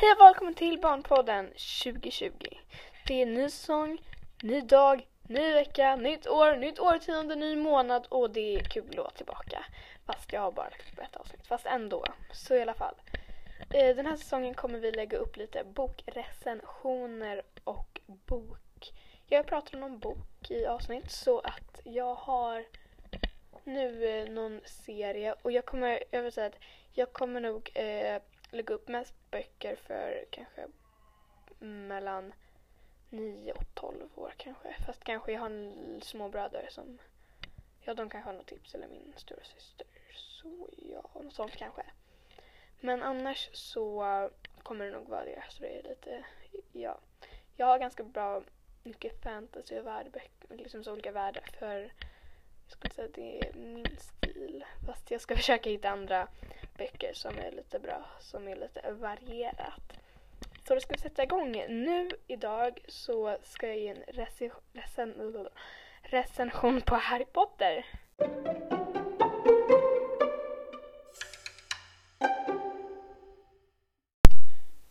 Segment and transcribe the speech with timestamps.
[0.00, 2.30] Hej och välkommen till Barnpodden 2020.
[3.06, 3.98] Det är ny säsong,
[4.42, 8.96] ny dag, ny vecka, nytt år, nytt årtionde, ny månad och det är kul att
[8.96, 9.64] vara tillbaka.
[10.06, 12.04] Fast jag har bara lagt upp ett avsnitt, fast ändå.
[12.32, 12.94] Så i alla fall.
[13.74, 18.92] Eh, den här säsongen kommer vi lägga upp lite bokrecensioner och bok.
[19.26, 22.64] Jag pratar om bok i avsnitt så att jag har
[23.64, 26.58] nu eh, någon serie och jag kommer, jag vill säga att
[26.92, 30.66] jag kommer nog eh, lägga upp mest böcker för kanske
[31.58, 32.32] mellan
[33.10, 34.76] 9 och 12 år kanske.
[34.86, 36.98] Fast kanske jag har en små bröder som,
[37.80, 39.86] ja de kanske har något tips eller min stora syster.
[40.12, 41.82] Så ja, något sånt kanske.
[42.80, 44.30] Men annars så
[44.62, 45.42] kommer det nog vara det.
[45.48, 46.24] Så det är lite,
[46.72, 46.98] ja.
[47.56, 48.42] Jag har ganska bra
[48.82, 51.92] mycket fantasy och värdeböcker, liksom så olika världar för
[52.64, 54.64] jag skulle säga att det är min stil.
[54.86, 56.28] Fast jag ska försöka hitta andra
[56.78, 59.92] böcker som är lite bra, som är lite varierat.
[60.68, 61.52] Så då ska vi sätta igång.
[61.68, 65.48] Nu idag så ska jag ge en reci- recen-
[66.02, 67.84] recension på Harry Potter.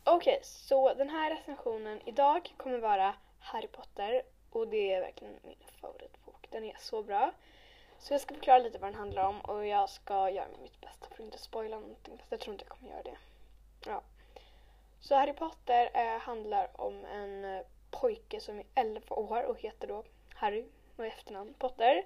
[0.04, 5.58] Okej, så den här recensionen idag kommer vara Harry Potter och det är verkligen min
[5.82, 6.48] favoritbok.
[6.52, 7.32] Den är så bra.
[8.00, 11.08] Så jag ska förklara lite vad den handlar om och jag ska göra mitt bästa
[11.08, 12.18] för att inte spoila någonting.
[12.18, 13.18] Fast jag tror inte jag kommer göra det.
[13.86, 14.02] Ja.
[15.00, 19.88] Så Harry Potter eh, handlar om en eh, pojke som är 11 år och heter
[19.88, 20.04] då
[20.36, 22.06] Harry och efternamn Potter.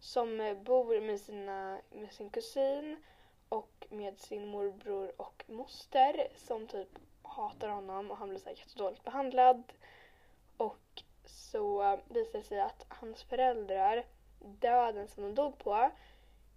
[0.00, 3.02] Som eh, bor med, sina, med sin kusin
[3.48, 6.88] och med sin morbror och moster som typ
[7.22, 9.72] hatar honom och han blir så här jättedåligt behandlad.
[10.56, 14.04] Och så eh, visar det sig att hans föräldrar
[14.40, 15.90] döden som de dog på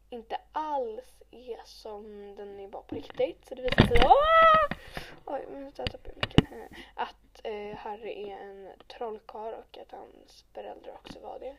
[0.09, 3.47] inte alls är som den var på riktigt.
[3.47, 4.77] Så det visar sig Åh!
[5.25, 6.49] Oj, nu jag mycket.
[6.95, 11.55] Att eh, Harry är en trollkarl och att hans föräldrar också var det.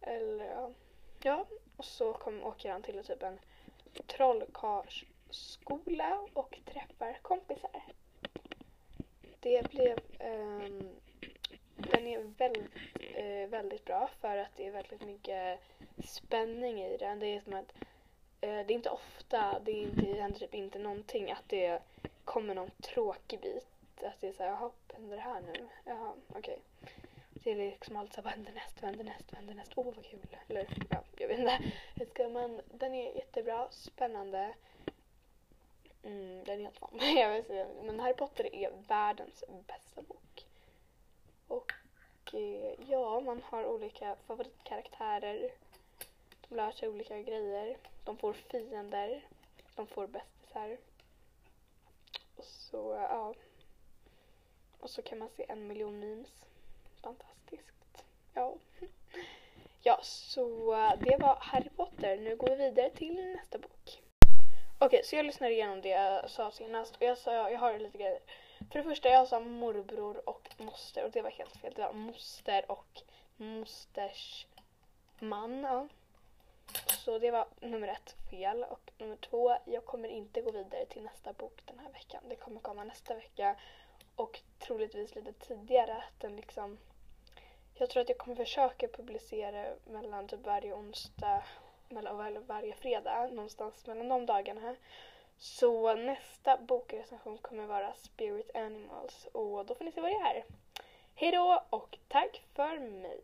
[0.00, 0.70] Eller ja.
[1.22, 1.46] Ja,
[1.76, 3.38] och så kom, åker han till typ en
[4.06, 7.82] trollkarlsskola och träffar kompisar.
[9.40, 10.90] Det blev ehm,
[11.76, 12.70] den är väldigt,
[13.14, 15.60] eh, väldigt bra för att det är väldigt mycket
[16.04, 17.18] spänning i den.
[17.18, 17.74] Det är som att
[18.40, 21.82] eh, det är inte ofta, det, är inte, det händer typ inte någonting att det
[22.24, 23.66] kommer någon tråkig bit.
[24.02, 25.68] Att det är såhär, jaha, händer det här nu?
[25.84, 26.58] Jaha, okej.
[27.30, 29.72] Det är liksom alltid såhär, vad händer näst, vad händer näst, vad händer näst?
[29.76, 30.36] Åh, oh, vad kul.
[30.48, 31.58] Eller, ja, jag vet inte.
[31.94, 34.54] Jag ska, men den är jättebra, spännande.
[36.02, 36.90] Mm, den är helt van.
[37.86, 40.29] Men Harry Potter är världens bästa bok.
[42.34, 45.50] Eh, ja, man har olika favoritkaraktärer.
[46.48, 47.76] De lär sig olika grejer.
[48.04, 49.24] De får fiender.
[49.76, 50.76] De får bästisar.
[52.36, 53.34] Och så, ja.
[54.80, 56.46] Och så kan man se en miljon memes.
[57.02, 58.04] Fantastiskt.
[58.34, 58.54] Ja.
[59.82, 62.16] Ja, så eh, det var Harry Potter.
[62.16, 64.02] Nu går vi vidare till nästa bok.
[64.78, 67.98] Okej, så jag lyssnade igenom det jag sa senast och jag sa, jag har lite
[67.98, 68.20] grejer.
[68.70, 71.72] För det första, jag sa morbror och moster och det var helt fel.
[71.76, 73.02] Det var moster och
[73.36, 74.46] mosters
[75.18, 75.62] man.
[75.62, 75.88] Ja.
[77.04, 78.64] Så det var nummer ett fel.
[78.64, 82.22] Och nummer två, jag kommer inte gå vidare till nästa bok den här veckan.
[82.28, 83.56] Det kommer komma nästa vecka
[84.16, 85.96] och troligtvis lite tidigare.
[85.96, 86.78] Att den liksom,
[87.74, 91.42] jag tror att jag kommer försöka publicera mellan typ varje onsdag
[91.90, 94.76] mellan var, varje fredag, någonstans mellan de dagarna.
[95.42, 100.44] Så nästa bokrecension kommer vara Spirit Animals och då får ni se vad det är.
[101.14, 103.20] Hejdå och tack för mig!